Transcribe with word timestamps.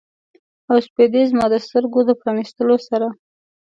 او 0.69 0.77
سپیدې 0.87 1.21
زما 1.31 1.45
د 1.51 1.55
سترګو 1.65 1.99
د 2.05 2.09
پرانیستلو 2.21 2.75
سره 2.87 3.07